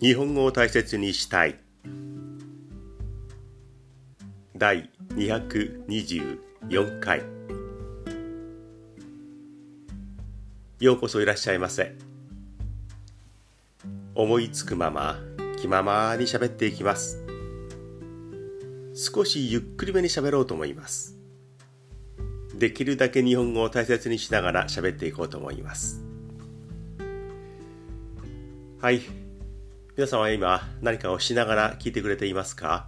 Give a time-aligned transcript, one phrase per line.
[0.00, 1.60] 日本語を大切にしたい。
[4.56, 7.22] 第224回。
[10.78, 11.94] ようこそいらっしゃいませ。
[14.14, 15.18] 思いつくまま
[15.60, 17.22] 気ままに喋っていきます。
[18.94, 21.18] 少しゆっくりめに喋ろうと思います。
[22.54, 26.02] できるだけ日本語を大切にしながら喋っていこうと思います。
[28.80, 29.19] はい。
[30.00, 32.86] 皆さんは今何かをしながら聞いてくれていますか？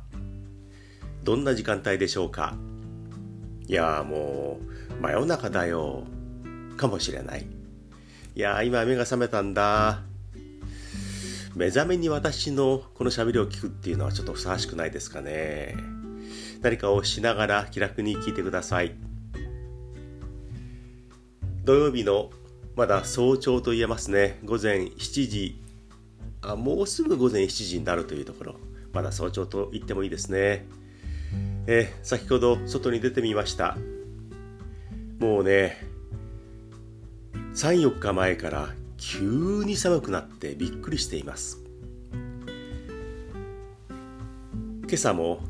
[1.23, 2.57] どんな時間帯でしょうか？
[3.69, 4.59] いやも
[4.98, 6.05] う真夜中だよ。
[6.79, 7.45] かもしれない。
[8.35, 10.01] いや今目が覚めたんだ。
[11.55, 15.77] 目覚めに私のこの喋りを聞くっていうのはちょっとふさわしくないですかね。
[16.63, 18.95] 何かをしながら気楽に聞いてください。
[21.63, 22.30] 土曜日の
[22.74, 24.38] まだ早朝と言えますね。
[24.46, 25.62] 午前7時
[26.43, 28.54] あもうすぐ午前7時になるというところ。
[28.93, 30.66] まだ早朝と言ってもいいですね、
[31.66, 33.79] え、先ほど外に出てみました。
[35.18, 35.79] もうね
[37.54, 38.68] 34日前から
[38.99, 41.62] 急に寒くなってびっくりしています。
[44.82, 45.40] 今朝も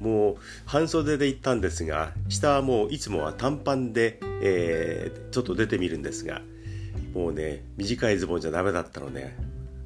[0.00, 6.40] もう半袖で行ったんですが下はもういつもは短パンで、えー、ちょっと出てみるんですが
[7.12, 9.36] もうね短いズボンじゃダメだったの、ね、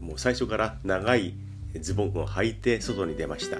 [0.01, 1.34] もう最初から長い
[1.81, 3.59] ズボンを履いて外に出ました。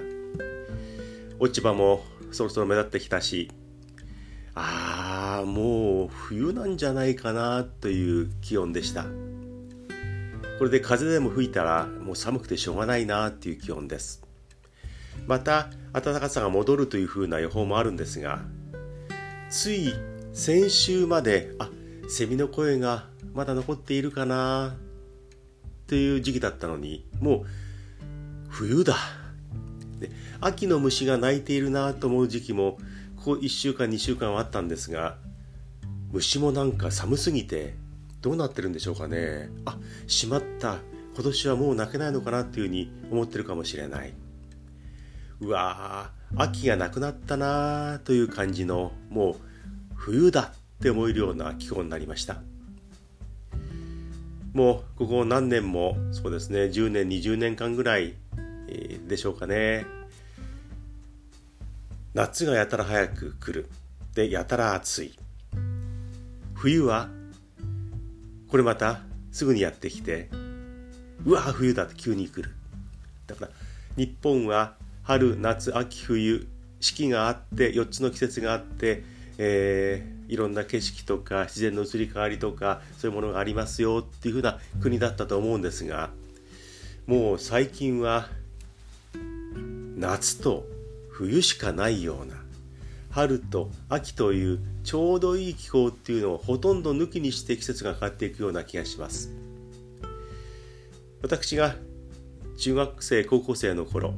[1.39, 3.49] 落ち葉もそろそろ目立ってきたし
[4.53, 9.05] ああもう冬なんじゃないかなという気温でした。
[10.59, 14.21] これで風でも吹いたらもう寒くてしょうがないなっていう気温です。
[15.27, 18.41] また暖かさが戻るというふうな予報もあるんですが
[19.49, 19.93] つい
[20.33, 21.69] 先週まであ
[22.07, 24.75] セミの声がまだ残っているかな
[25.91, 27.45] っていう時期だったのにもう
[28.47, 28.95] 冬だ。
[29.99, 30.09] で
[30.39, 32.77] 秋の虫が鳴いているなと思う時期も
[33.17, 35.17] ここ1週間2週間はあったんですが
[36.13, 37.75] 虫もなんか寒すぎて
[38.21, 39.49] どうなってるんでしょうかね。
[39.65, 40.77] あしまった。
[41.13, 44.13] 今年はもう泣けないのかなっていうふうに思ってるかもしれない。
[45.41, 49.35] うわー秋がなくなったなという感じのもう
[49.95, 52.41] 冬だって思えるような気候になりました。
[54.53, 58.15] もうここ何年もそうですね10年20年間ぐらい、
[59.07, 59.85] でしょうかね。
[62.13, 63.69] 夏がやたら早く来る。
[64.13, 65.13] でやたら暑い。
[66.53, 67.09] 冬は
[68.49, 69.01] これまた
[69.31, 70.29] すぐにやってきて
[71.25, 72.51] うわ冬だって急に来る。
[73.27, 73.51] だから
[73.95, 76.47] 日本は春夏秋冬
[76.79, 79.03] 四季があって4つの季節があって、
[79.37, 86.09] えーいろんな景色とか自然の移り変わりとかそういうものがありますよっていうふうな国だったと思うんですが
[87.05, 88.29] もう最近は
[89.97, 90.63] 夏と
[91.09, 92.35] 冬しかないような
[93.09, 99.31] 春と秋というちょうどいい気候っていうのをほとんど抜きにして季節が変わっていくような気がします。
[101.21, 101.75] 私が
[102.57, 104.13] 中学生高校生の頃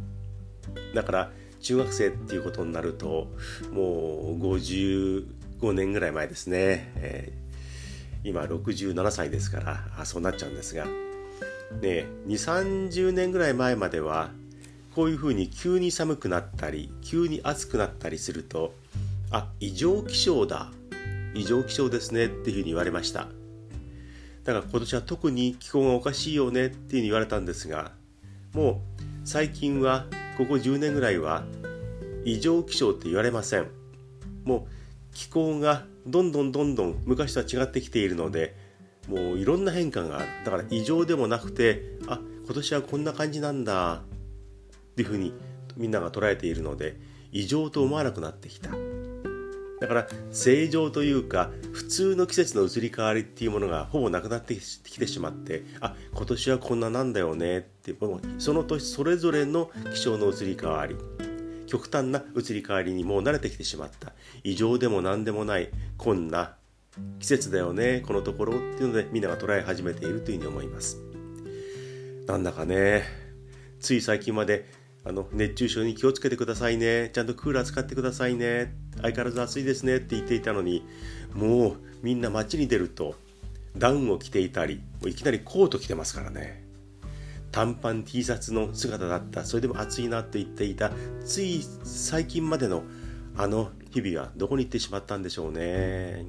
[0.94, 3.28] だから中学生っていうことになると
[3.72, 10.86] もう50 5年ぐらい前ですね、えー、今67歳ですからあそうなっちゃうんですが。
[11.82, 14.30] ね2 3 0年ぐらい前までは
[14.94, 18.76] こういうふうに急に寒くなったり急に暑くなったりすると
[19.32, 20.70] あ異常気象だ
[21.34, 23.28] 異常気象ですねっていうふうに言われました。
[24.44, 27.94] だから今年は特に気候がおかしいよねっていうふうに言われたんですが
[28.54, 30.06] もう最近は
[30.38, 31.46] ここ10年ぐらいは
[32.26, 33.68] 異常気象って言われません。
[34.44, 34.83] もう
[35.14, 38.56] 気候がどんどんどんどん昔とは違ってきているので
[39.08, 40.28] もういろんな変化がある。
[40.46, 44.00] だから異常でもなくてあ今年はこんな感じなんだっ
[44.96, 45.34] ていうふうに
[45.78, 46.98] みんなが捉えているので
[47.32, 48.72] 異常と思わなくなってきた。
[49.82, 57.94] だから正常というか普通の季節の移り変わりっていうものがほぼなくなってきてしまってあ今年はこんななんだよねって
[58.38, 60.96] その年それぞれの気象の移り変わり。
[61.74, 64.14] 極端な移り変わりにもう慣れてきてしまった。
[64.44, 66.54] 異常でも何でもないこんな
[67.20, 71.00] 季節だよねこのところっていうのでみんなが捉え始めているというふうに思います。
[72.28, 73.02] なんだかね
[73.80, 74.70] つい最近まで
[75.04, 80.86] あの熱中症に気をつけてくださいねちゃんとクーラー使ってくださいね相変わらず暑いですねって言っていたのに
[81.34, 83.16] もうみんな街に出ると
[83.76, 86.63] ダウンを着ていたりもういきなりコート着てますからね。
[87.54, 89.46] 短パン T シャツの姿だった。
[89.46, 90.92] それでも暑いなと言っていた。
[91.24, 92.84] つい最近までの
[93.38, 96.26] あの日々はどこに行ってしまったんでしょうね。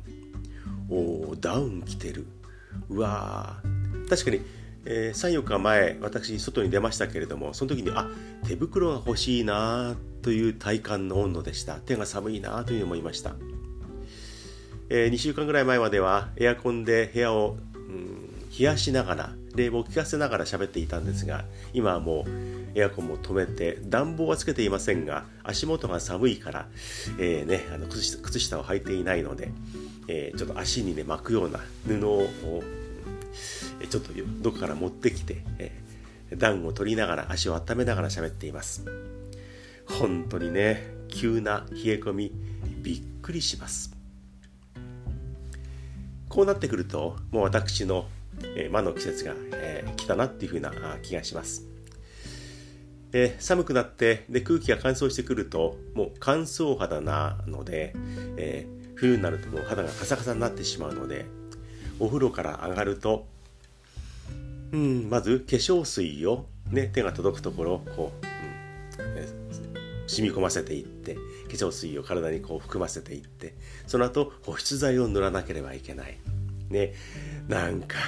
[0.88, 2.26] おおダウン着てる。
[2.90, 3.56] うわ
[4.08, 4.40] 確かに
[4.86, 8.06] えー、34日前私外に出ましたけれどもその時にあ
[8.46, 11.76] 手袋が欲しいなという体感の温度でした。
[11.76, 13.34] 手が寒いなというふうに思いました、
[14.90, 18.28] えー、2週間ぐらい前まではエアコンで部屋を、うん、
[18.58, 26.66] 冷やしながら冷房を効かせながら喋っていたんですが今はもうエアコンも止めて暖房はつけていませんが足元が寒いから、
[27.18, 29.52] えーね、あの靴下を履いていないので、
[30.08, 32.26] えー、ちょっと足にね巻くような布を
[33.88, 38.84] ちょっとどこから持ってきて、えー、暖を取りながら足を温めながら喋っています。
[39.86, 42.32] 本当にね急な冷え込み
[42.82, 43.94] びっくりします。
[46.28, 48.06] こうなってくるともう私の、
[48.56, 50.72] え、魔の季節が、えー、来たなっていうふうな
[51.02, 51.66] 気がします
[53.12, 57.94] え、寒くなってで空気が乾燥してくるともう乾燥肌なので、
[58.36, 61.26] えー、冬になるともう肌がカサカサになってしまうので
[62.00, 63.26] お風呂から上がると
[64.74, 68.12] うん、まず化粧水を、ね、手が届くところこ
[68.98, 69.22] う、うんね、
[70.08, 71.20] 染み込ませていって化
[71.50, 73.54] 粧水を体にこう含ませていって
[73.86, 76.18] その後保湿剤を塗らなければいけない。
[76.70, 76.94] ね、
[77.46, 77.98] なんか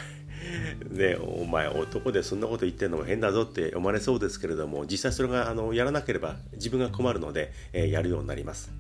[0.91, 8.71] ね、お前男でそんなこと言ってるのも変だぞって思われそうですけれども実際それがあのやらなければ自分が困るので、えー、やるようになります。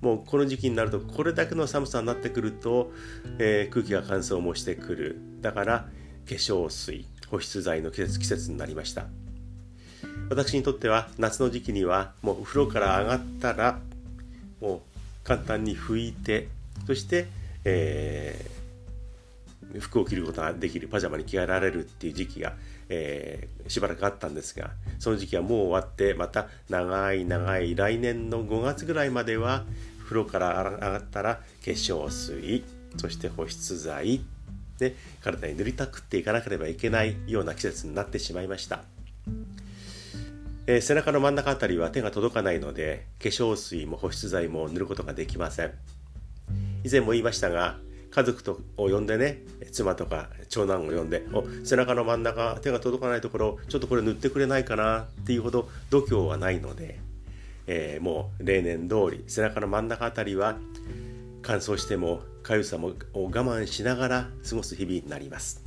[0.00, 2.92] もうこの時期になるとこれだけの寒さになってくると、
[3.38, 5.18] えー、空気が乾燥もしてくる。
[5.40, 5.88] だから
[6.28, 9.06] 化粧水保湿剤の季節季節になりました。
[10.28, 13.78] 私にとっては夏の時期にはもうお風呂から上がったら
[14.60, 14.80] もう
[15.24, 16.48] 簡単に拭いて
[16.86, 17.26] そして、
[17.64, 18.55] えー、
[19.80, 22.54] 服を着ることができるパジャマに着替えられるっていう時期が、
[22.88, 29.64] えー、しばらくあったんですがその時期はもう終わってまた長い長い来年の5月ぐらいまでは
[30.04, 32.64] 風呂から上がったら化粧水
[32.96, 34.24] そして保湿剤
[34.78, 38.82] で体に塗りたくっていかなければいけないような季節になってしまいました、
[40.66, 45.72] えー、背中の真ん中あたりは手が届かないので化粧水も保湿剤も塗ることができません。
[46.86, 47.78] 以前も言いましたが
[48.16, 49.42] 家族とを呼んでね
[49.72, 56.98] 妻とか長男を呼んでお背中の真ん中手が届かないところちょっとこれ塗ってくれないかなっていうほど度胸はないので、
[57.66, 60.56] えー、もう例年通り背中の真ん中あたりは
[61.42, 65.62] 乾燥しても痒さも我慢しながら過ごす日々になります。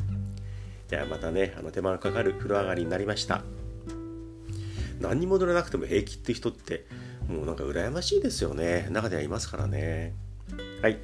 [0.88, 3.44] じゃあまたねあの手間のかかる風呂上がりになりました。
[5.00, 6.88] 何にも乗らなくても平気って人って
[7.28, 8.88] もうなんか羨ましいですよね。
[8.90, 10.16] 中ではいますからね。
[10.82, 10.98] はい。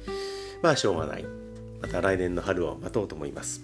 [0.62, 1.24] まあしょうがない。
[1.80, 3.62] また来年の春を待とうと思います。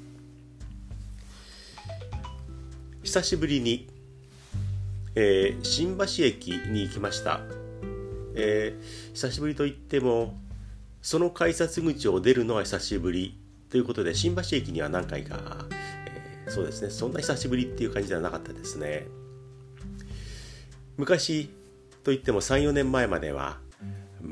[3.03, 3.89] 久しぶりに、
[5.15, 7.41] えー、新橋駅に行きました、
[8.35, 10.39] えー、久しぶりといっても
[11.03, 13.39] その改札口を出るのは久しぶり
[13.71, 15.67] ということで新橋駅には何回か、
[16.07, 19.07] えー、そうですねそんな久しぶりっていう感じではなかったですね。
[20.97, 21.51] 昔
[22.05, 23.59] といっても34年前までは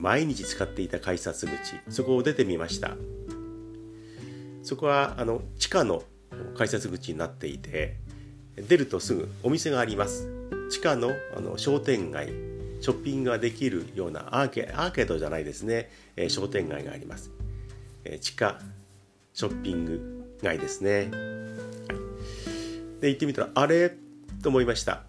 [0.00, 1.52] 毎日使っていた改札口
[1.90, 2.96] そこを出てみました。
[4.62, 6.02] そこはあの地下の
[6.56, 7.96] 改札口になっていて
[8.56, 10.26] 出るとすぐお店があります。
[10.70, 12.28] 地下のあの商店街
[12.80, 17.30] ショッピングができるようなアーケアーケードじゃないですね、えー、商店街があります、
[18.04, 18.58] えー、地下
[19.34, 21.10] ショッピング街ですね、
[23.00, 23.94] で行ってみたらあれ
[24.42, 25.02] と思いました。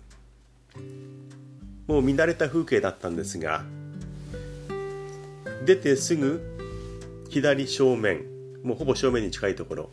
[1.88, 3.64] もう見慣れた風景だったんですが
[5.66, 6.42] 出てすぐ
[7.30, 8.26] 左正面
[8.64, 9.90] もうほぼ正面に近いところ。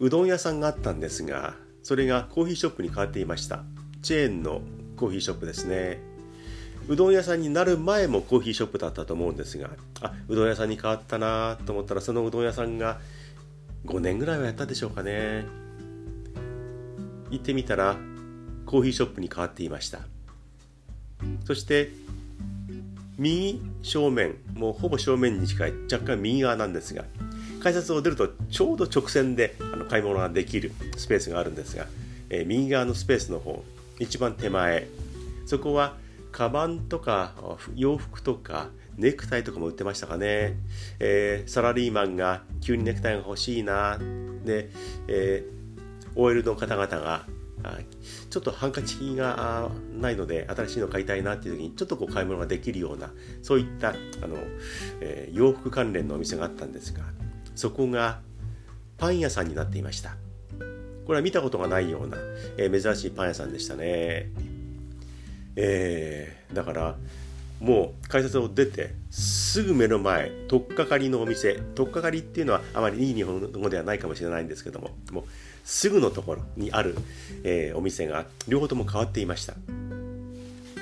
[0.00, 3.64] うどん屋さんがあったんですがそれがコーヒーショップに変わっていました。
[4.02, 4.60] チェーンの
[4.96, 6.00] コーヒーショップですね。
[6.88, 12.98] うどん屋さんになる前もコーヒーショップだったと思うんですがあうどん屋さんに変わったなと思ったらそのうどん屋さんが
[13.84, 15.44] 5年ぐらいはやったでしょうかね。
[17.30, 17.96] 行ってみたら
[18.64, 20.00] コーヒーショップに変わっていました。
[21.44, 21.90] そして
[23.18, 27.04] 右正面もうほぼ正面に近い若干右側なんですが
[27.62, 31.86] 改札を出るとちょうど直線であの買い物ができるスペースがあるんですが、
[32.30, 33.64] えー、右側のスペースの方
[33.98, 34.86] 一番手前
[35.46, 35.96] そこは
[36.30, 37.34] カバンとか
[37.74, 40.56] 洋服とかネクタイとかも売ってましたかね、
[40.98, 43.98] えー、サラリーマンが急にネクタイが欲しいな。
[44.44, 44.70] で、
[45.06, 47.24] えー、OL の方々が
[48.30, 53.10] ちょっとハンカチがないので新しいの買いたいなっていう時にちょっとこう買い物ができるような
[53.42, 53.92] そういったあ
[54.26, 54.36] の、
[55.00, 57.04] えー、洋服関連のお店があったんですが
[57.54, 58.20] そこが
[58.98, 60.16] パン屋さんになっていました。
[61.06, 62.18] これは見たことがないような、
[62.58, 64.30] えー、珍しいパン屋さんでしたね。
[65.56, 66.96] えー、だから
[67.60, 71.54] もう改札を出てすぐ目の前取っかかりのお店。
[71.74, 75.24] 取っかかりっていうのはあまりいい日本語ではないかもしれないんですけどももう
[75.68, 76.96] すぐのところにある、
[77.44, 79.52] えー、お店が両方とも変わっていました。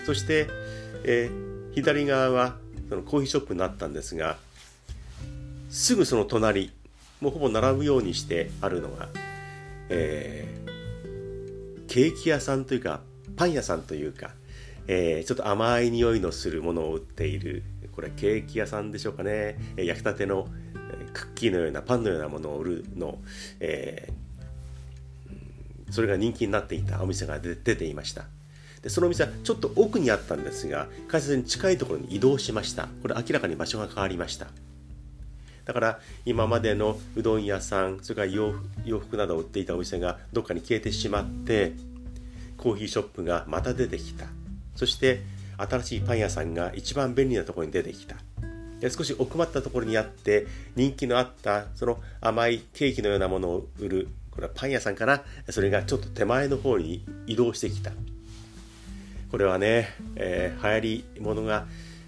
[0.07, 0.47] そして、
[1.03, 2.55] えー、左側は
[2.89, 4.37] そのコーヒーショップになったんですが
[5.71, 6.71] すぐその隣
[7.21, 9.09] もうほぼ並ぶようにしてあるのが、
[9.89, 13.01] えー、ケーキ屋さんというか
[13.35, 14.31] パン屋さんというか、
[14.87, 19.59] えー、ちょっと甘い匂いのするものを売っているこれケーキ屋さんでしょうかね。
[19.77, 20.47] 焼きたての
[21.13, 23.19] クッキーのようなパンのようなものを売るの、
[23.59, 24.26] えー、
[25.91, 28.25] それが人気になっていたお店が出ていました。
[28.83, 32.89] でそのお店はちょっと奥にあったんですが改札に近いところに移動しました。
[33.03, 34.47] これ明らかに場所が変わりました。
[35.65, 38.27] だから今までのうどん屋さんそれから
[38.85, 41.73] 洋服などを売っていたお店がどっかに消えてしまって
[42.57, 44.27] コーヒーショップがまた出てきた。
[44.77, 45.23] そして
[45.59, 48.17] 新しいパン屋さんが一番便利なところに出てきた。
[48.79, 55.23] で少し奥まったところにあって人気のあったその甘いケーキのようなものを売るこれはパン屋さんかな。
[55.49, 57.91] それがちょっと手前の方に移動してきた。
[59.31, 61.67] これはね、えー、流行りものが、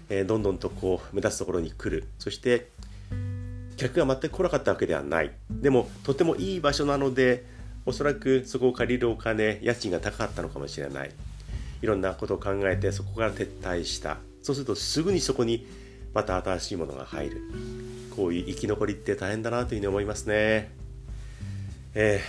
[0.09, 2.05] えー、どんどんとこう目立つところに来る。
[2.19, 2.69] そして
[3.77, 5.31] 客が全く来なかったわけではない。
[5.49, 7.45] でもとてもいい場所なので
[7.87, 11.11] おそらくそこを借りるお金家賃が高かったのかもしれない。
[11.81, 14.17] いろんなことを考えてそこから撤退した。
[14.43, 15.65] そうするとすぐにそこに
[16.13, 17.41] また新しいものが入る。
[18.15, 20.71] こういう生き残りって大変だなというふうに思いますね。
[22.01, 22.21] え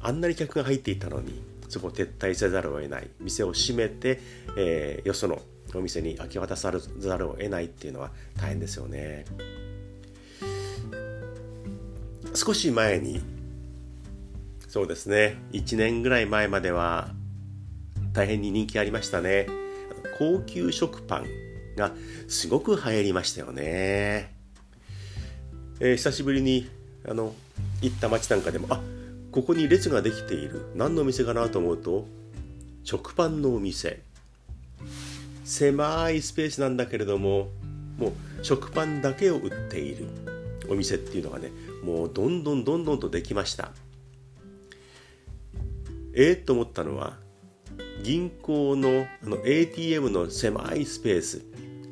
[0.00, 3.10] ー、あんなに客が入っていたのにそこを撤退せざるを得ない。
[3.20, 4.20] 店を閉めて、
[4.56, 5.42] えー、よその
[5.74, 9.24] お店に明け渡さざるを得ないっていうのは大変ですよね。
[12.34, 13.20] 少し前に
[14.68, 15.38] そうですね。
[15.50, 17.08] 1年ぐらい前までは
[18.12, 19.48] 大変に人気ありましたね。
[20.20, 21.26] 高級食パン
[21.76, 21.90] が
[22.28, 24.32] すごく流行りましたよね、
[25.80, 26.70] えー、久しぶりに
[27.06, 27.34] あの
[27.82, 28.80] 行った街なんかでもあ
[29.32, 30.66] ここに列ができている。
[30.74, 32.06] 何のお店かなと思うと
[32.84, 34.00] 食パンのお店。
[35.44, 37.48] 狭いスペースなんだけれども
[37.98, 40.08] もう食パンだけを売っている。
[40.68, 41.50] お店っていうのがね
[41.84, 43.72] もうどんどんどんどんとできました。
[46.14, 47.18] えー、と思ったのは
[48.02, 51.42] 銀行のあの ATM の狭いスペース。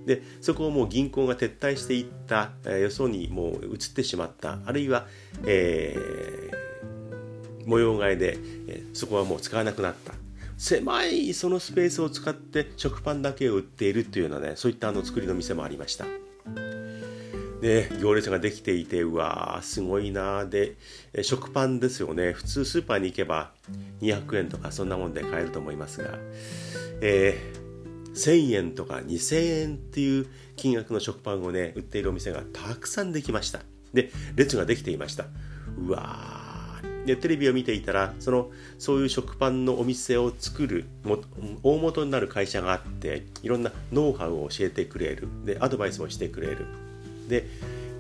[0.07, 4.59] でそこをもう銀行が撤退していった、え、よそにもう移ってしまった。
[4.67, 5.07] あるいは、
[5.47, 10.15] えー、模様替えで、え、そこはもう使わなくなった。
[10.57, 16.07] 狭いそのスペースを使って食パンだけを売っているというようなねそういったあの作りの店もありました。
[17.61, 20.77] で行列ができていてうわーすごいなで
[21.23, 22.33] 食パンですよね。
[22.33, 23.53] 普通スーパーに行けば
[24.03, 26.11] 200円とかそんなもんで買えると思いますが、
[27.01, 27.54] えー、
[28.15, 33.61] 1000円とか2000円っていう金額の食パンをね売っているお店がたくさんできました。
[33.93, 35.27] で列ができていました。
[35.79, 36.45] うわ
[37.07, 41.19] でテレビを見ていたらそのそういう食パンのお店を作るも
[41.63, 45.29] 大元になる会社があっていろんなノウハウを教えてくれる。
[45.45, 46.67] でアドバイスもしてくれる。
[47.29, 47.49] で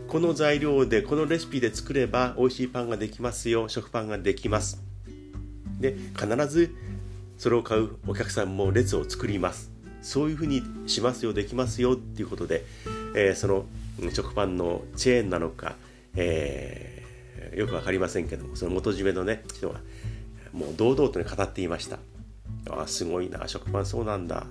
[0.09, 4.83] この材料でこのレシピで作れば美味しいパンができますよ食パンができます。
[5.81, 6.75] で必ず
[7.37, 9.74] それを買うお客さんも列を作ります。
[10.05, 12.65] そういうふうにしますよできますよっていうことで、
[13.17, 13.65] えー、その
[14.13, 15.77] 食パンのチェーンなのか、
[16.15, 19.81] えー、よく分かりませんけどもその元締めのね人が
[20.53, 21.99] もう堂々と、ね、語っていました。
[22.71, 24.47] あすごいな食パンそうなんだ。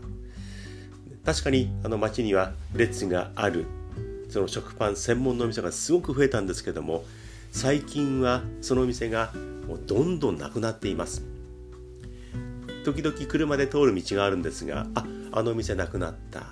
[1.24, 3.65] 確かにあの街には列がある
[4.29, 7.05] その食パン専門のお店がすごく増えたんですけども
[7.51, 9.31] 最近はそのお店が
[9.67, 11.24] もうどんどんなくなっています。
[12.83, 16.45] 時々車で通る道があるんですがああの店なくなった。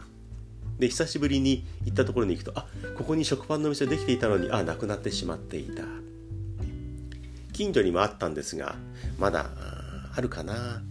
[0.79, 2.65] で久しぶりに行ったところに行くとあ
[2.97, 5.83] ここに食パンのお店できていたのにあなくなってしまっていた。
[7.53, 8.75] 近所にもあったんですが
[9.19, 9.51] まだ
[10.15, 10.81] あるかな、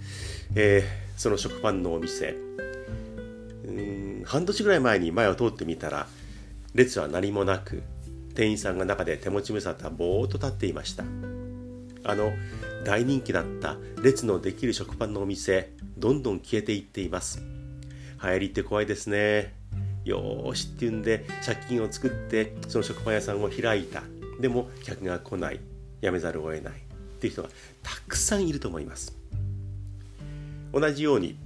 [0.55, 2.37] えー、その食パンのお店。
[3.65, 6.07] うん半年ぐらい前に前を通ってみたら
[6.75, 7.83] 列は何もなく
[8.35, 11.03] 店員さんが中で手持ち無沙汰ぼーっと立っていました。
[12.05, 12.33] あの
[12.85, 17.43] 大人気だった列のできる食パンのお店どんどん消えていっています。
[18.23, 19.55] 流行りって怖いですね。
[20.05, 24.03] よーしっていうんで借金を作ってその食パン屋さんを開いた。
[24.41, 25.61] でも客が来ない。
[26.01, 26.77] やめざるを得ないっ
[27.21, 27.51] ていう人が
[27.83, 29.15] たくさんいると思います。
[30.73, 31.37] 同じように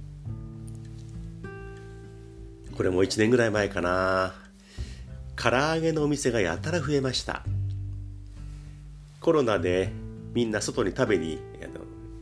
[2.75, 4.33] これも1年ぐらい前かな。
[5.35, 7.43] 唐揚げのお店がやたら増えました。
[9.19, 9.91] コロナで
[10.33, 11.39] みんな外に食べに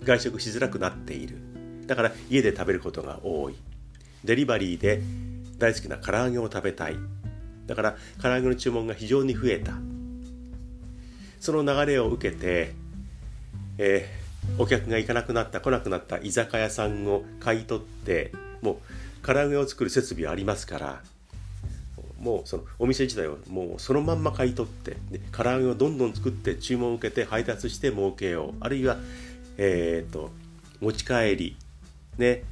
[0.03, 1.37] 外食しづらくなっている。
[1.85, 3.55] だから家で食べることが多い。
[4.23, 5.01] デリバリーで
[5.57, 6.95] 大好きな唐揚げを食べたい。
[7.67, 9.73] だから唐揚げの注文が非常に増えた。
[11.39, 12.73] その流れを受けて
[13.77, 21.01] えー、お客が行かなくなった来なくなった居酒屋さんを買い取ってもう唐揚げを作る設備はありますから
[22.19, 28.53] もうそのお店自体をもうそのまんま買い取ってで唐揚げをどんどん作って注文を受けて配達して儲けよう。
[28.61, 28.97] あるいは、
[29.57, 30.31] えーと、
[30.79, 31.57] 持ち帰り
[32.17, 32.43] ね、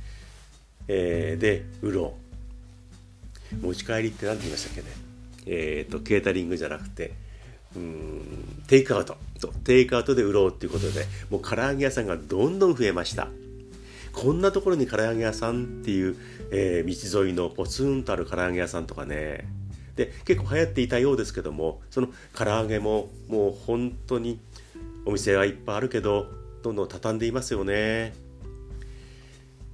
[0.88, 3.66] えー、で売ろう。
[3.66, 4.88] 持ち帰りって何て言いましたっけね。
[5.46, 7.14] えーと、ケータリングじゃなくて
[7.76, 9.18] うんテイクアウト。
[9.40, 13.28] とテイクアウトで売ろうっていうことでもう唐揚げ屋さんがどんどん増えました。
[14.14, 16.16] こんなところに唐揚げ屋さんっていう、
[16.52, 19.48] えー、道沿いのポツンとある唐揚げ屋さんとかね。
[19.96, 24.40] で結構流行っていたようですけどもその唐揚げももう本当に
[25.06, 26.28] お店はいっぱいあるけど
[26.64, 28.14] どんどん畳んでいますよね。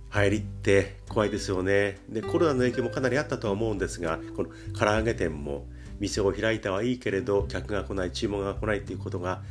[0.09, 1.97] 入りって怖いですよね。
[2.09, 5.65] でコロナの影響もかなりあったとは思うんですがこの唐揚げ店も
[5.99, 9.41] 店を開いたはいいけれど客が来ない注文が来ないっていうことが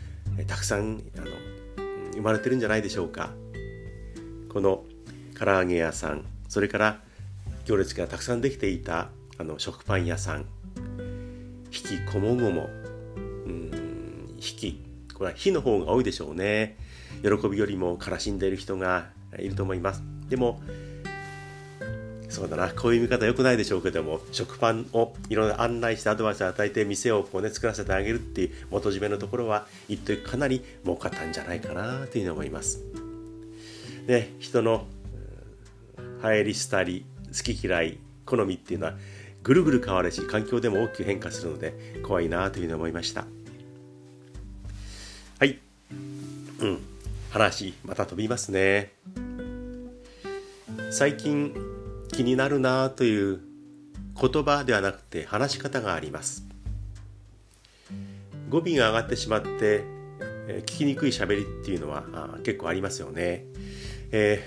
[0.46, 1.26] たくさんあの
[2.14, 3.30] 生まれてるんじゃないでしょうか。
[4.48, 4.84] この
[5.38, 7.02] 唐揚げ屋さんそれから
[7.66, 10.46] 行列がたくさんできていたあの食パン屋さん
[11.66, 12.70] 引きこもごも
[13.16, 13.20] う
[13.50, 16.78] ん引きこれは火の方が多いでしょうね。
[17.22, 19.08] 喜びよりも悲しんでいる人が
[19.38, 20.15] いると思います。
[20.28, 20.60] でも
[22.28, 32.80] そうだなこういう見方良くないでしょうけども食パンをいろいろ案内してアドバイスを与えて店をこう、ね、作らせてあげるっていう元締めのところは一時かなり儲かったんじゃないかなというふうに思います。
[34.06, 34.86] で人の
[36.22, 38.94] 流行り廃り好き嫌い好みっていうのは
[39.42, 43.24] ぐるぐる変わるし環境でも大きく変化するので怖いなというふうに思いました。
[45.38, 45.58] はい。
[46.60, 46.78] うん。
[47.30, 48.92] 話また飛びますね。
[50.98, 51.54] 最近
[52.10, 53.42] 気になるなという
[54.18, 56.46] 言葉ではなくて話し方があります。
[58.48, 59.84] 語尾が上がってしまって、
[60.46, 63.44] 聞きにくい喋りっていうのは結構ありますよね、
[64.10, 64.42] え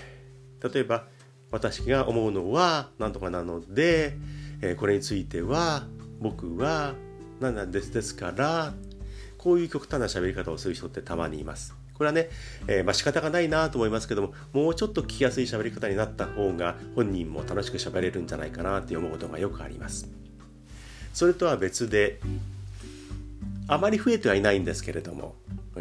[0.58, 1.04] ー、例えば
[1.52, 4.16] 私が思うのは何とかなので、
[4.60, 5.84] え、これについては
[6.18, 6.94] 僕は
[7.38, 8.74] 何なんですですから
[9.38, 11.79] こういう極端な喋り方をする人ってたまにいます。
[12.00, 12.30] これはね、
[12.66, 20.08] えー、まあ仕方がないなと思いますけども、もうちょっと聞きやすい喋り方になった方が本人も楽しく喋れるんじゃないかなって思うことがよくあります。
[21.12, 22.18] それとは別で、
[23.68, 25.34] あまり増えてはいないんですけれども、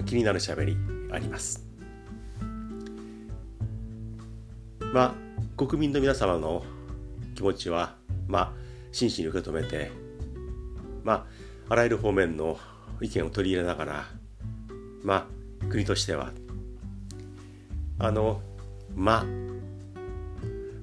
[0.05, 0.75] 気になる喋り
[1.10, 1.65] あります。
[4.93, 6.65] まあ、国民の皆様の
[7.36, 7.95] 気持ちは、
[8.27, 8.51] まあ、
[8.91, 9.89] 真摯に受け止めて、
[11.05, 11.25] ま
[11.69, 12.60] あ、あらゆる方面の
[12.99, 14.05] 意見を取り入れながら、
[15.01, 15.38] まあ、
[15.69, 16.32] 国としては。
[18.00, 18.41] あの
[18.95, 19.26] ま。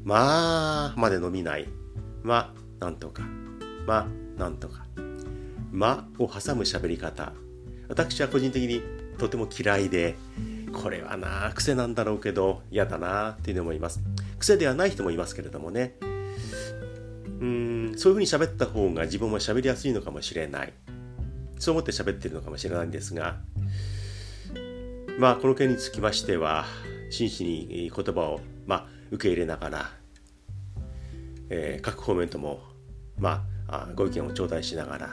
[0.05, 1.67] まあまで飲みない。
[2.23, 3.23] まなんとか。
[3.87, 4.87] まなんとか。
[5.73, 7.33] まを挟む喋り方。
[7.89, 8.83] 私は個人的に
[9.19, 10.17] とても嫌いで
[10.73, 14.01] これはな癖なんだろうけど嫌だなっていうのもいます。
[14.39, 15.95] 癖ではない人もいますけれどもね。
[17.41, 20.73] うんそういうふうに喋った方が自分も喋りやすいのかもしれない。
[21.59, 23.37] そう思って喋ってるのかもしれないんですが
[25.19, 26.65] まあこの件につきましては
[27.11, 29.91] 真摯に言葉を、まあ、受け入れながら、
[31.49, 32.61] えー、各方面とも、
[33.19, 35.13] まあ、ご意見を頂戴しながら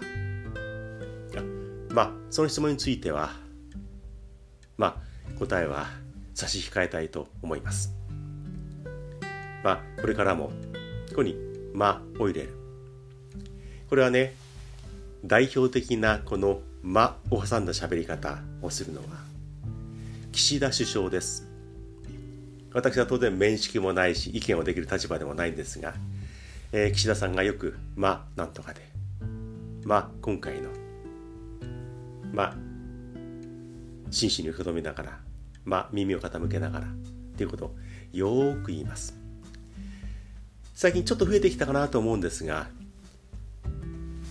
[1.94, 3.30] まあその質問については
[4.78, 5.00] ま
[5.36, 5.86] あ答えは
[6.34, 7.94] 差し控えたいと思います。
[9.64, 10.48] まあこれからも
[11.10, 11.38] ここに
[11.74, 12.56] 「ま」を入れる。
[13.90, 14.34] これはね
[15.24, 19.23] 代表的なこの「ま」を挟んだ喋り方をするのは
[20.34, 21.48] 岸田首相です。
[22.74, 25.94] 私は当然面識もないし意見をできる立場でもないんですが、
[26.72, 28.82] えー、岸田さんがよく「まあなんとかで」
[29.86, 30.70] まあ今回の
[32.34, 32.56] まあ
[34.10, 35.20] 真摯に受け止めながら
[35.66, 36.90] まあ耳を傾けながらっ
[37.38, 37.76] ていうことを
[38.12, 39.16] よく言います。
[40.74, 42.66] 最近ちょっと増えてきたかなと思うんですが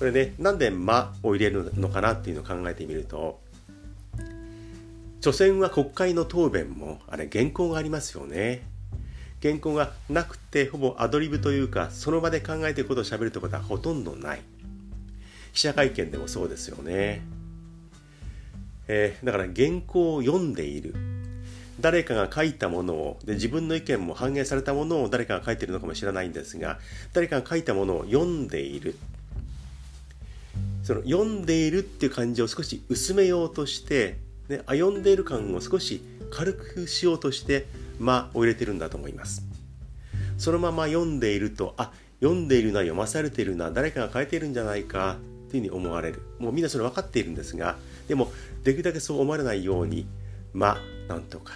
[0.00, 3.40] これねなんで「ま」を入れるのかなっていうのを考えてみると
[5.22, 8.62] 所詮は国会の答弁もあれ原稿がありますよね。
[9.40, 14.42] 原稿がなくてほぼアドリブというかその場で考えていることをしゃべるということはほとんどない。
[15.52, 17.22] 記者会見でもそうですよね、
[18.88, 20.92] えー、だから原稿を読んでいる。
[21.80, 26.80] 誰かが書いたものをで自分の意見も反映されたものを誰かが書いているのかもしれないんですが
[27.12, 28.96] 誰かが書いたものを読んでいる。
[30.82, 37.66] その読んでいるっていう感じを少し薄めようとしてね、読んでいる感を少し軽くしようとして
[38.00, 39.46] 「間」を入れてるんだと思います。
[40.38, 46.22] そのまま読んでいるとあ読んでいるな読まされているな誰かが書いているんじゃないかっていうふうに思われる。
[46.38, 47.76] もうみんなそれ分かっているんですが
[48.08, 48.32] でも
[48.64, 50.06] できるだけそう思われないように
[50.52, 50.78] ま
[51.08, 51.54] なんとか。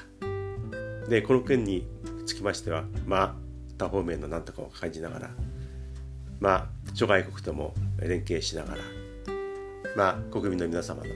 [1.08, 1.86] でこの件に
[2.26, 3.34] つきましてはまあ
[3.78, 5.30] 多方面のなんとかを感じながら
[6.40, 8.82] まあ諸外国とも連携しながら
[9.96, 11.10] まあ国民の皆様の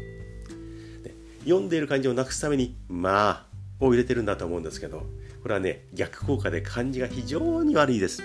[1.45, 3.47] 読んでいる感じをなくすためにまあ
[3.81, 5.07] を入れてるんだと思うんですけど
[5.43, 8.23] これはね逆効果で漢字が非常に悪いです。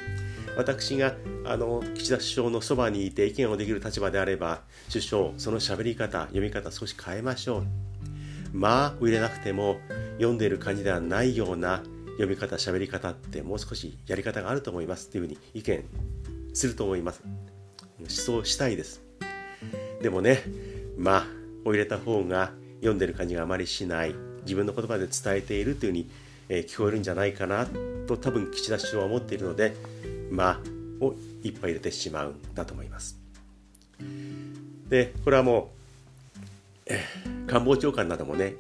[0.57, 7.65] 私があの岸田首相のそばにいて意見をできる立場であれば首相その喋り方読み方少し変えましょう。
[8.53, 9.77] まあを入れなくても
[10.15, 15.09] 読んでいる感じではないような読み方喋り方ってもう少しやり方があると思います。
[15.09, 15.83] っていうふうに意見
[16.53, 17.21] すると思います。
[17.99, 19.01] 思想したいです。
[20.01, 20.43] でもね
[20.97, 21.25] まあ
[21.65, 26.09] を入れた方が読んでる感じがあまりしない自分の言葉で伝えているというふうに、
[26.49, 27.67] え、聞こえるんじゃないかな
[28.07, 29.75] と多分岸田首相は思っているので
[30.29, 33.19] まあをいっぱい入れてしまうんだと思います。
[34.89, 35.71] でこれはも
[36.87, 38.55] う、えー、官房長官などもね、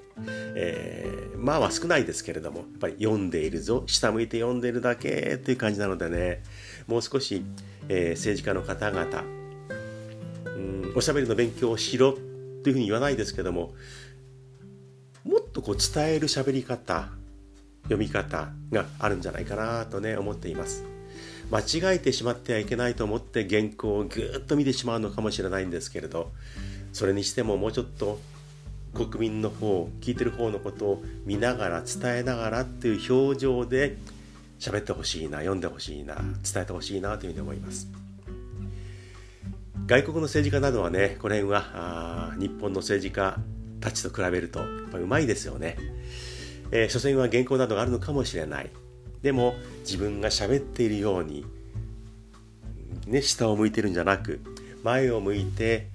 [0.55, 6.41] えー、まあは少ないですけれどもやっぱり読んでいるぞ下向いて読んでるだけという感じなのでね
[6.87, 7.43] もう少し、
[7.89, 9.23] えー、政治家の方々
[10.45, 12.13] うんおしゃべりの勉強をしろ
[12.63, 13.73] というふうに言わないですけども
[15.65, 17.09] こう伝える喋り方
[17.83, 20.85] 読み方があるんじゃないかなとね思っています。
[21.51, 26.31] 間違えてしまってはいけないと思って原稿をぐっと見てしまうのかもしれないんですけれど
[26.91, 28.19] それにしてももうちょっと
[28.95, 33.97] 国民の方聞いてる方のことを見ながら伝えながらっていう表情で
[34.59, 37.87] 喋ってほしいな読んでほしいな伝えてほしいなというふうに思います。
[39.85, 43.37] 外国の政治家などはねこの辺は日本の政治家
[43.81, 45.77] たちと比べるとやっぱうまいですよね、
[46.71, 48.69] えー、所詮は原稿などがあるのかもしれない
[49.21, 51.45] でも自分が喋っているように
[53.07, 54.39] ね下を向いてるんじゃなく
[54.83, 55.87] 前を向いて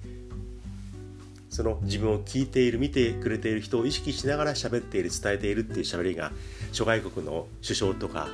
[1.49, 6.31] その自分を聞いている見てくれている人を意識しながら喋っている伝えているっていう喋りが
[6.71, 8.29] 諸外国の首相とか、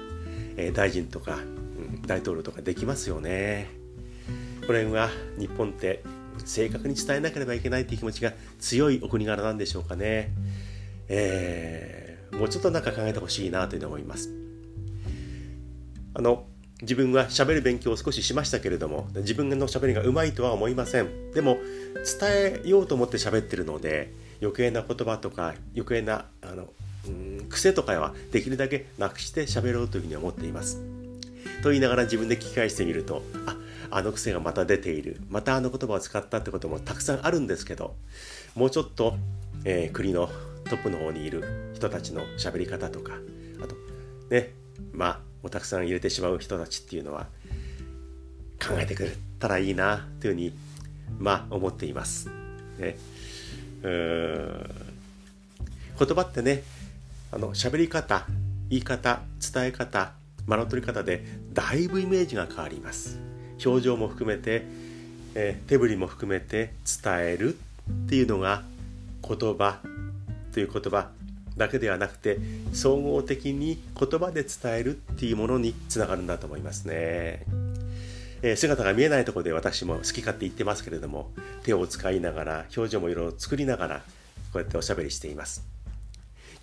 [0.56, 3.70] えー、大臣とか、うん、大統領とかできますよね。
[4.68, 6.04] これは日本って
[6.46, 10.32] 正確に伝えなければいけないという気持ちが強いお国柄なんでしょうかね。
[11.10, 14.30] えー、もうちょっとなんか考えてほしいなというふうに思います。
[16.14, 16.46] あの
[16.82, 21.58] 自分は喋る勉強を少ししましたけれども自分の喋りがうまいとは思いませんでも
[22.20, 26.68] 伝えようと思って喋ってるので余計な言葉とか余計なあの
[27.08, 30.82] うん癖とかはできるだけなくして喋ろうというふうに思っています
[31.64, 33.57] と言いながら自分で聞き返してみるとあ
[33.92, 37.96] あの癖がまた出ているまたあの言葉を使ったってこともたくさんあるんですけど
[38.56, 39.16] もうちょっと、
[39.66, 40.30] えー、国の
[40.66, 43.14] トップの方にいる人たちの喋り方とか
[43.62, 43.76] あと
[44.30, 44.54] ね
[44.94, 47.28] まあもうたくさん入れてしまう人たちっていうのは
[48.60, 50.54] 考えてくれたらいいなというふうに
[51.20, 52.30] まあ思っています。
[52.80, 52.98] ね、
[53.84, 54.70] うん
[56.00, 56.64] 言葉ってね
[57.32, 58.26] あの喋り方
[58.70, 59.22] 言い方
[59.54, 60.14] 伝え方
[60.48, 63.20] 間の取り方でだいぶイメージが変わります。
[63.64, 64.64] 表情も含めて、
[65.36, 68.64] えー、手振りも含めて伝えるっていうのが
[69.28, 69.80] 言葉
[70.54, 71.10] という言葉
[71.58, 72.38] だけではなくて
[72.74, 77.46] 総合的に言葉で伝えるっていうものにつながるんだと思いますね。
[78.44, 81.32] えー、姿が見えないところで私も好き勝手言ってますけれども
[81.64, 84.04] 手を使いながら表情もいろいろ作りながらこ
[84.56, 85.66] うやっておしゃべりしています。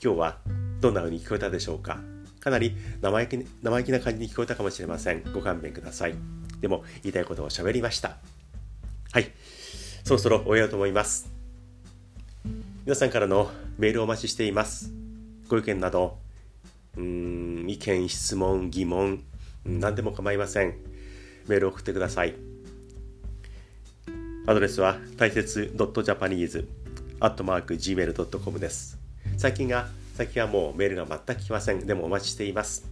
[0.02, 0.38] 今日は
[0.80, 1.98] どんな風に聞こえたでしょうか
[2.40, 5.22] かなり生意気生意気な感じに聞こえたかもしれません。
[5.32, 6.43] ご勘弁ください。
[6.60, 8.16] でも言いたいことを喋りました。
[9.12, 9.30] はい。
[10.04, 11.30] そろそろ終えようと思います。
[12.84, 14.92] 皆さんからのメールをお待ちしています。
[15.48, 16.18] ご意見など、
[16.96, 19.22] うん、意見、質問、疑問、
[19.64, 20.74] 何でも構いません。
[21.48, 22.34] メールを送ってください。
[24.46, 28.98] アドレスは大切 .japanese.gmail.com です。
[29.38, 31.86] 最近が、最近はもうメールが全く来ません。
[31.86, 32.84] でもお待ちしています。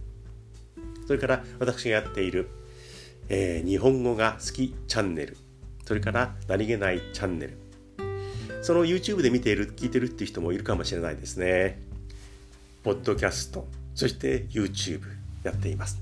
[1.05, 2.49] それから私がやっている
[3.29, 5.37] えー、日本語が好きチャンネル。
[5.85, 7.57] それから何気ないチャンネル。
[8.61, 11.81] その YouTube で見ている聞いてるっていう人もいるかもしれないですね。
[12.83, 13.67] ポッドキャスト。
[13.95, 15.01] そして YouTube
[15.43, 15.99] やっています、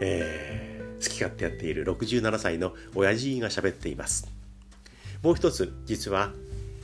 [0.00, 4.28] えー、好き勝手やっている67歳の親父が喋っています。
[5.22, 6.32] もう一つ実は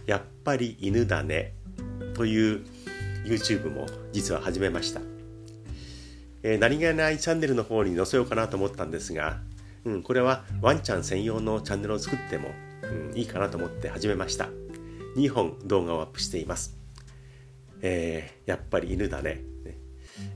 [0.06, 1.54] やっぱり犬だね。
[2.14, 2.64] という
[3.24, 5.17] YouTube も実は始めました。
[6.42, 9.38] えー、何気ないチャンネルの方に載せようかなと思ったんですが、
[9.84, 12.50] うん、これはワンちゃん専用のチャンネルを作っても、
[13.10, 14.48] うん、いいかなと思って始めました。
[15.16, 16.76] 2本動画をアップしています。
[17.82, 19.42] えー、やっぱり犬だね。
[19.64, 19.78] ね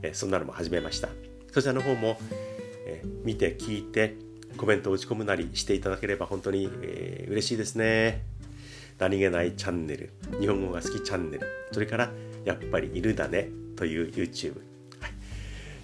[0.01, 1.09] えー、そんなのも始めました。
[1.51, 2.17] そちらの方も、
[2.85, 4.15] えー、見て聞いて
[4.57, 8.23] コメントを打ち込むなりしていただければ本当に、えー、嬉しいですね。
[8.99, 12.11] 何気ないチャンネル、日本語が好きチャンネル、それから
[12.45, 14.61] やっぱりいるだねという YouTube、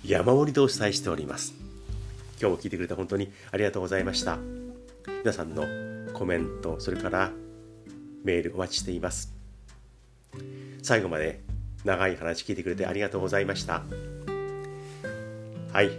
[0.06, 1.54] 山盛りでお伝えしております。
[2.42, 4.38] 今日も聞いてくれて本当にありがとうございました。
[5.24, 5.66] 皆さんの
[6.14, 7.32] コメントそれから
[8.24, 9.34] メールお待ちしています。
[10.82, 11.42] 最後まで
[11.84, 13.84] 長い話聞いてくれてありがとうございました。
[15.74, 15.92] はい。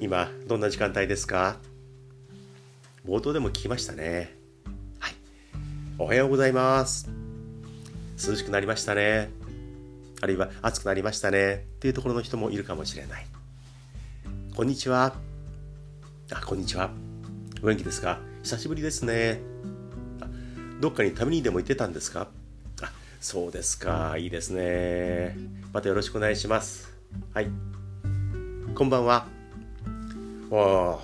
[0.00, 1.56] 今どんな時間帯ですか？
[3.06, 4.36] 冒頭でも聞きましたね。
[4.98, 5.14] はい。
[5.98, 7.08] おはようございます。
[8.26, 9.30] 涼しくなりましたね。
[10.24, 11.54] あるいは暑くなりましたね。
[11.54, 13.26] っていうところの人もいるかもしれない。
[14.56, 15.12] こんにちは。
[16.32, 16.88] あこんにちは。
[17.62, 18.20] お元気ですか？
[18.42, 19.42] 久しぶりですね。
[20.22, 20.26] あ
[20.80, 22.28] どっかに旅にでも行ってたんですか？
[22.80, 24.16] あそうですか。
[24.16, 25.36] いいですね。
[25.74, 26.90] またよろしくお願いします。
[27.34, 27.48] はい。
[28.74, 29.26] こんばんは。
[29.26, 29.28] あ
[30.50, 31.02] こ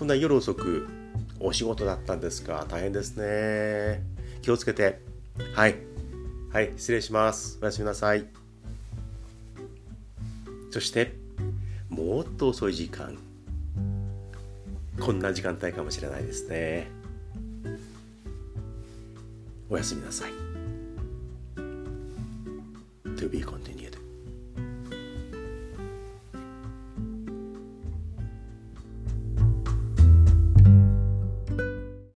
[0.00, 0.88] んな夜遅く
[1.40, 2.64] お仕事だったんですか？
[2.70, 4.02] 大変ですね。
[4.40, 5.02] 気をつけて。
[5.52, 5.76] はい。
[6.54, 7.58] はい失礼します。
[7.60, 8.24] おやすみなさい。
[10.76, 11.14] そして
[11.88, 13.16] もっと遅い時間。
[15.00, 16.88] こんな時間帯かもしれないですね。
[19.70, 20.32] おやすみなさい。
[23.16, 23.75] To be continued.